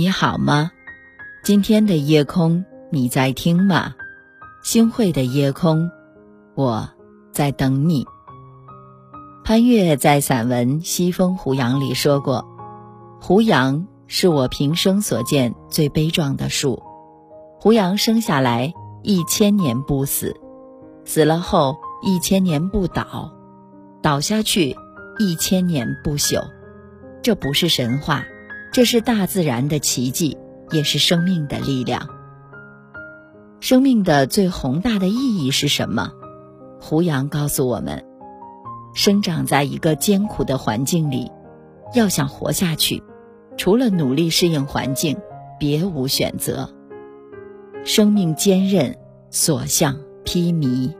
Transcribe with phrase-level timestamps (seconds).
[0.00, 0.72] 你好吗？
[1.44, 3.92] 今天的夜空你在听吗？
[4.62, 5.90] 星汇的夜空，
[6.54, 6.88] 我
[7.32, 8.06] 在等你。
[9.44, 12.46] 潘越在散文《西风胡杨》里说过
[13.20, 16.82] ：“胡杨是我平生所见最悲壮的树。
[17.58, 18.72] 胡杨生下来
[19.02, 20.34] 一千年不死，
[21.04, 23.34] 死了后一千年不倒，
[24.00, 24.74] 倒下去
[25.18, 26.42] 一千年不朽。
[27.20, 28.24] 这不是神话，
[28.72, 30.38] 这是大自然的奇迹，
[30.70, 32.08] 也是生命的力量。
[33.58, 36.12] 生命的最宏大的意义是什么？
[36.80, 38.04] 胡杨告诉我们。”
[38.94, 41.30] 生长在一个艰苦的环境里，
[41.94, 43.02] 要想活下去，
[43.56, 45.16] 除了努力适应环境，
[45.58, 46.68] 别无选择。
[47.84, 48.96] 生命坚韧，
[49.30, 50.92] 所向披靡。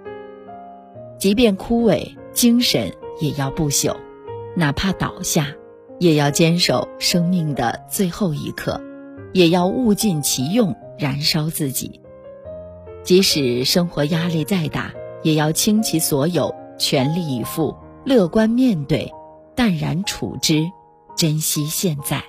[1.19, 3.97] 即便枯萎，精神也要不朽；
[4.57, 5.49] 哪怕倒下，
[6.01, 8.81] 也要坚守生命的最后一刻，
[9.35, 12.01] 也要物尽其用，燃烧自己。
[13.05, 14.93] 即使生活压力再大，
[15.23, 16.53] 也要倾其所有。
[16.79, 17.77] 全力以赴，
[18.07, 19.13] 乐观面对，
[19.55, 20.71] 淡然处之，
[21.15, 22.25] 珍惜现在。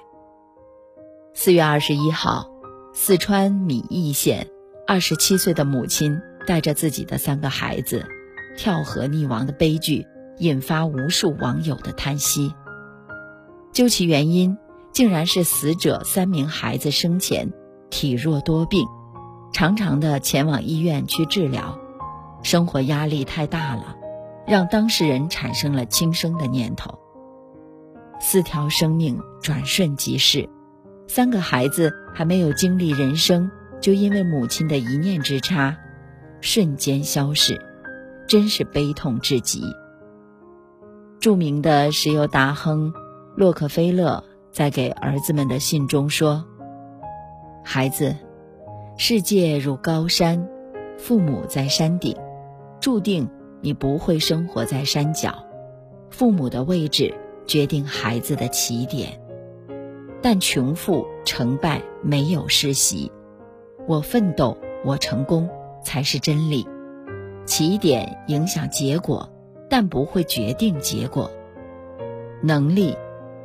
[1.33, 2.49] 四月二十一号，
[2.93, 4.49] 四川米易县
[4.85, 8.05] 二十七岁的母亲带着自己的三个孩子
[8.57, 10.05] 跳河溺亡的悲剧，
[10.39, 12.53] 引发无数网友的叹息。
[13.73, 14.57] 究其原因，
[14.91, 17.51] 竟然是死者三名孩子生前
[17.89, 18.85] 体弱多病，
[19.53, 21.79] 常常的前往医院去治疗，
[22.43, 23.95] 生活压力太大了。
[24.47, 26.99] 让当事人产生了轻生的念头。
[28.19, 30.49] 四条生命转瞬即逝，
[31.07, 35.77] 三个孩子还没有经历人生，就因为母亲的一念之差，
[36.41, 37.61] 瞬间消逝，
[38.27, 39.63] 真是悲痛至极。
[41.19, 42.91] 著名的石油大亨
[43.41, 46.45] 洛克菲勒在给儿子们的信中说
[47.65, 48.15] ：“孩子，
[48.97, 50.47] 世界如高山，
[50.95, 52.15] 父母在山顶，
[52.79, 53.27] 注定。”
[53.63, 55.43] 你不会生活在山脚，
[56.11, 57.13] 父母的位置
[57.47, 59.19] 决定孩子的起点，
[60.21, 63.11] 但穷富成败没有世袭，
[63.87, 65.49] 我奋斗，我成功
[65.83, 66.67] 才是真理。
[67.45, 69.27] 起点影响结果，
[69.67, 71.31] 但不会决定结果。
[72.41, 72.95] 能力、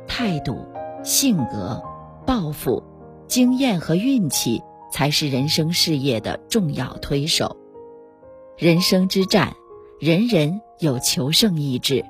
[0.07, 0.65] 态度、
[1.03, 1.83] 性格、
[2.25, 2.83] 抱负、
[3.27, 7.57] 经验和运气才是人生事业的重要推手。
[8.57, 9.53] 人生之战。
[9.99, 12.05] 人人有求胜意志，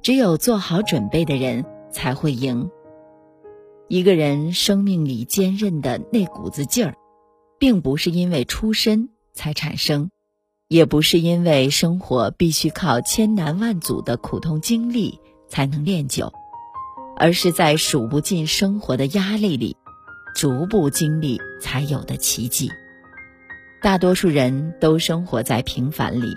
[0.00, 2.70] 只有做好准备的人才会赢。
[3.88, 6.94] 一个人生命里坚韧的那股子劲儿，
[7.58, 10.08] 并不是因为出身才产生，
[10.66, 16.32] 也不是因为生活必须靠千难万阻的苦痛经历才能练就，
[17.16, 19.76] 而是在数不尽生活的压力里，
[20.34, 22.70] 逐步经历才有的奇迹。
[23.82, 26.36] 大多数人都生活在平凡里。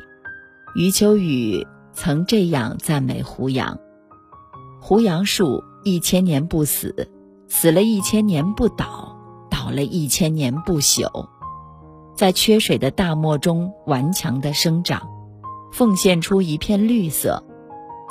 [0.75, 3.79] 余秋雨曾这样赞美胡杨
[4.79, 7.09] ：“胡杨树一千年不死，
[7.47, 9.17] 死了一千年不倒，
[9.49, 11.27] 倒了一千年不朽，
[12.15, 15.07] 在缺水的大漠中顽强地生长，
[15.71, 17.43] 奉献出一片绿色，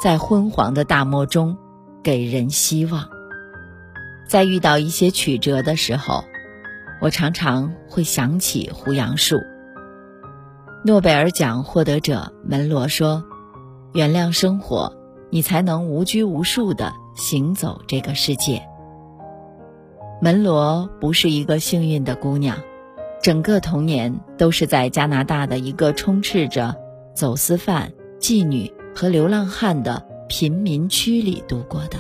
[0.03, 1.57] 在昏黄的大漠中
[2.07, 3.09] 给人希望。
[4.29, 6.23] 在遇到一些曲折的时候，
[7.01, 9.41] 我常常会想起胡杨树。”
[10.87, 13.25] 诺贝尔奖获得者门罗说
[13.93, 14.97] ：“原谅生活，
[15.31, 18.63] 你才能无拘无束地行走这个世界。”
[20.23, 22.57] 门罗不是一个幸运的姑娘，
[23.21, 26.77] 整个童年都是在加拿大的一个充斥着
[27.17, 31.99] 走私犯、妓女和流浪汉的贫民区里读过的。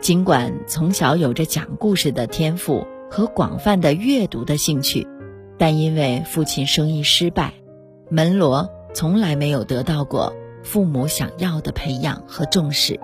[0.00, 5.06] 尽管从小有着讲故事的天赋和广泛的阅读的兴趣，
[5.58, 7.54] 但因为父亲生意失败。
[8.10, 13.00] 门罗从来没有得到过父母想要的培养和重视，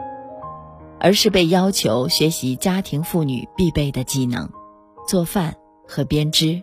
[1.00, 4.50] 而是被要求学习家庭妇女必备的技能——
[5.08, 5.56] 做饭
[5.88, 6.62] 和编织。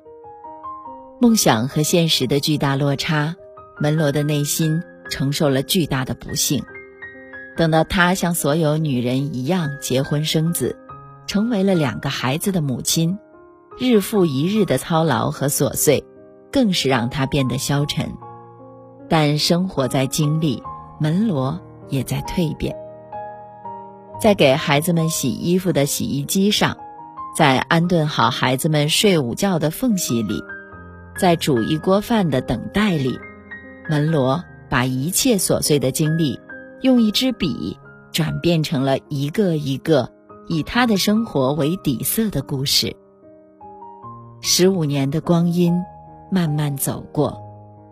[1.19, 3.36] 梦想和现实的巨大落差，
[3.81, 6.63] 门罗的内心承受了巨大的不幸。
[7.57, 10.77] 等到她像所有女人一样结婚生子，
[11.25, 13.18] 成为了两个孩子的母亲，
[13.80, 16.06] 日复一日的操劳和琐碎，
[16.51, 18.09] 更是让她变得消沉。
[19.09, 20.62] 但生活在经历，
[21.00, 21.59] 门罗
[21.89, 22.75] 也在蜕变。
[24.21, 26.77] 在给孩子们洗衣服的洗衣机上，
[27.36, 30.44] 在安顿好孩子们睡午觉的缝隙里，
[31.18, 33.18] 在煮一锅饭的等待里，
[33.89, 36.39] 门罗把一切琐碎的经历，
[36.81, 37.77] 用一支笔
[38.12, 40.12] 转变成了一个一个
[40.47, 42.95] 以他的生活为底色的故事。
[44.41, 45.74] 十五年的光阴
[46.31, 47.41] 慢慢走过，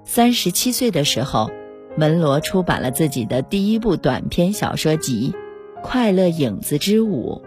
[0.05, 1.49] 三十七岁的时候，
[1.97, 5.33] 门罗出版了自己的第一部短篇小说集
[5.81, 7.41] 《快乐影子之舞》。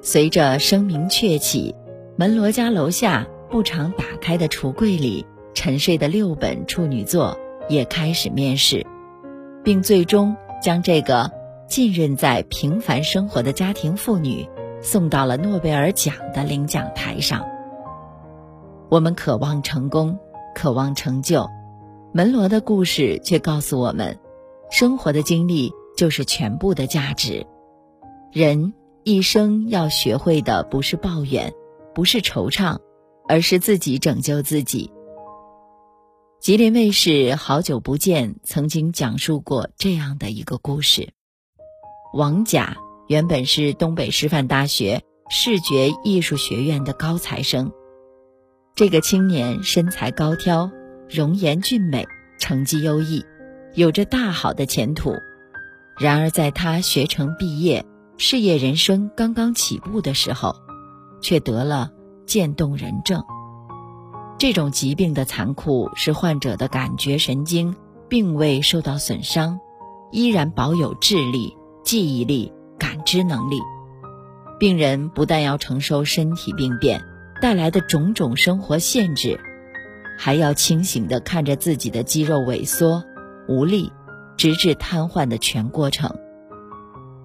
[0.00, 1.74] 随着声名鹊起，
[2.16, 7.36] 门罗家楼下不常打开的橱柜里沉睡的六本处女作
[7.68, 8.86] 也开始面世，
[9.64, 11.30] 并最终将这个
[11.66, 14.48] 浸润在平凡生活的家庭妇女
[14.80, 17.46] 送到了诺贝尔奖的领奖台上。
[18.88, 20.18] 我们渴望成功，
[20.54, 21.48] 渴望成就，
[22.12, 24.18] 门罗的故事却告诉我们：
[24.70, 27.46] 生活的经历就是全部的价值。
[28.32, 28.74] 人。
[29.02, 31.54] 一生要学会的不是抱怨，
[31.94, 32.76] 不是惆怅，
[33.26, 34.92] 而是自己拯救自己。
[36.40, 41.12] 吉林卫视《好久不见》曾经讲述过这样的一个故事：
[42.14, 42.78] 王甲
[43.08, 47.70] 原本是东北师范大学视觉艺术学院的高材生，
[48.74, 50.70] 这个青年身材高挑，
[51.10, 52.06] 容颜俊美，
[52.38, 53.22] 成绩优异，
[53.74, 55.12] 有着大好的前途。
[55.98, 57.84] 然而，在他学成毕业。
[58.16, 60.54] 事业人生刚刚起步的时候，
[61.22, 61.90] 却得了
[62.26, 63.22] 渐冻人症。
[64.40, 67.76] 这种疾病的残酷是患者的感觉神经
[68.08, 69.60] 并未受到损伤，
[70.10, 73.58] 依然保有智力、记忆力、感知能力。
[74.58, 77.04] 病人不但要承受身体病变
[77.42, 79.38] 带来的种种生活限制，
[80.16, 83.04] 还要清醒地看着自己的肌肉萎缩、
[83.46, 83.92] 无力，
[84.38, 86.16] 直至瘫痪的全过程。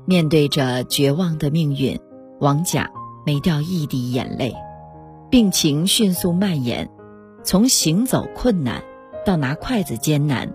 [0.05, 1.97] 面对着绝望的命运，
[2.41, 2.91] 王甲
[3.25, 4.53] 没掉一滴眼泪。
[5.29, 6.89] 病情迅速蔓延，
[7.45, 8.83] 从行走困难
[9.23, 10.51] 到拿筷子艰难，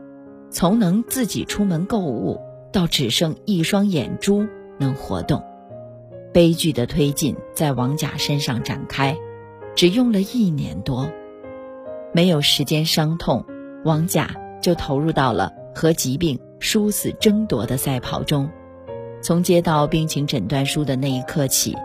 [0.51, 2.41] 从能自己出门购物
[2.73, 4.45] 到只剩一双眼珠
[4.77, 5.41] 能活动，
[6.33, 9.17] 悲剧的推进在王甲身上展开，
[9.77, 11.09] 只用了一年多，
[12.13, 13.45] 没有时间伤痛，
[13.85, 18.51] 王甲就投入到了和疾病殊死争夺的赛跑中。
[19.23, 21.77] 从接到病情诊断书的那一刻起，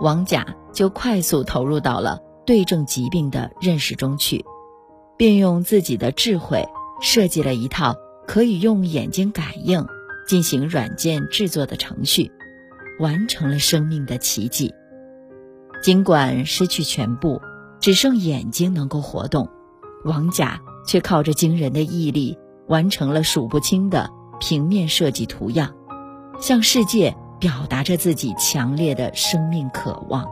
[0.00, 4.44] 王甲就快速投入到了对症疾病的认识中去，
[5.16, 6.66] 并用自己的智慧
[7.00, 7.94] 设计了一套
[8.26, 9.86] 可以用眼睛感应
[10.26, 12.30] 进行软件制作的程序，
[12.98, 14.72] 完成了生命的奇迹。
[15.82, 17.40] 尽管失去全部，
[17.80, 19.48] 只剩眼睛能够活动，
[20.04, 22.38] 王甲却靠着惊人的毅力
[22.68, 25.74] 完成了数不清的平面设计图样。
[26.40, 30.28] 向世界表达着自己强烈的生命渴望。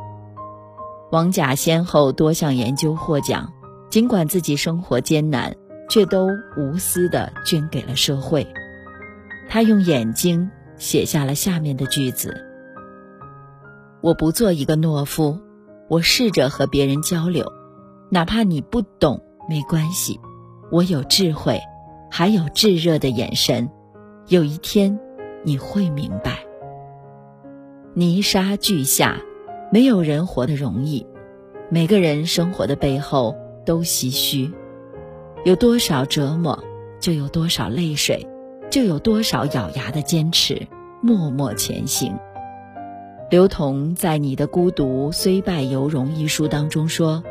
[1.10, 3.52] 王甲先后多项研究获奖，
[3.88, 5.56] 尽管自己生活艰难，
[5.88, 8.46] 却都无私的捐给了社会。
[9.48, 12.34] 他用眼睛写下了下面的句子
[14.00, 15.38] ：“我不做一个懦夫，
[15.88, 17.50] 我试着和别人交流，
[18.08, 20.20] 哪怕你不懂没关系，
[20.70, 21.60] 我有智慧，
[22.10, 23.70] 还有炙热的眼神，
[24.28, 24.98] 有一天。”
[25.42, 26.40] 你会明白，
[27.94, 29.18] 泥沙俱下，
[29.72, 31.06] 没有人活得容易。
[31.68, 34.50] 每个人生活的背后都唏嘘，
[35.44, 36.58] 有多少折磨，
[36.98, 38.26] 就有多少泪水，
[38.68, 40.66] 就有多少咬牙的坚持，
[41.00, 42.18] 默默前行。
[43.30, 47.22] 刘同在《你的孤独虽败犹荣》一书当中说：“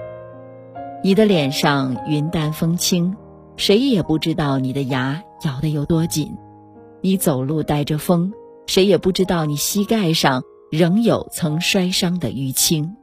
[1.04, 3.13] 你的脸上云淡风轻，
[3.58, 6.38] 谁也不知道你的牙咬得有多紧。”
[7.02, 8.32] 你走路带着风，
[8.66, 12.96] 谁也不知道你膝盖上仍有曾摔伤的淤青。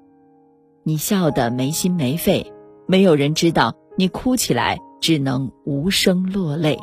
[0.85, 2.53] 你笑得没心没肺，
[2.87, 6.79] 没有人知道你哭起来只能无声落泪。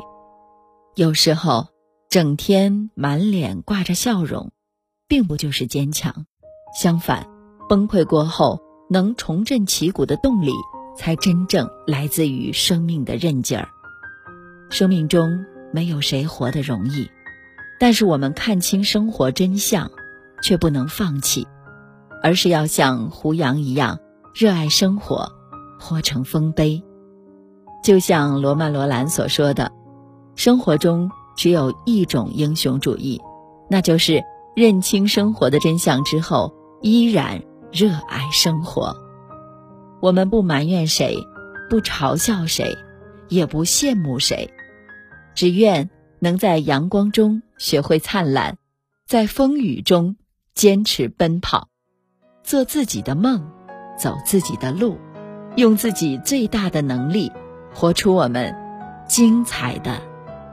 [0.94, 1.68] 有时候，
[2.08, 4.50] 整天满脸挂着笑容，
[5.08, 6.26] 并不就是坚强，
[6.78, 7.26] 相反，
[7.68, 8.60] 崩溃过后
[8.90, 10.52] 能重振旗鼓的动力，
[10.96, 13.68] 才真正来自于生命的韧劲儿。
[14.70, 15.44] 生命中。
[15.72, 17.10] 没有谁活得容易，
[17.80, 19.90] 但是我们看清生活真相，
[20.44, 21.48] 却不能放弃，
[22.22, 23.98] 而是要像胡杨一样
[24.34, 25.32] 热爱生活，
[25.80, 26.84] 活成丰碑。
[27.82, 29.72] 就像罗曼·罗兰所说的
[30.36, 33.22] ：“生活中只有一种英雄主义，
[33.70, 34.22] 那就是
[34.54, 38.94] 认清生活的真相之后，依然热爱生活。”
[40.02, 41.16] 我们不埋怨谁，
[41.70, 42.76] 不嘲笑谁，
[43.30, 44.50] 也不羡慕谁。
[45.34, 48.58] 只愿能在阳光中学会灿烂，
[49.06, 50.16] 在风雨中
[50.54, 51.68] 坚持奔跑，
[52.44, 53.44] 做自己的梦，
[53.98, 54.96] 走自己的路，
[55.56, 57.30] 用自己最大的能力，
[57.74, 58.54] 活出我们
[59.08, 60.00] 精彩的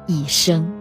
[0.08, 0.81] 一生。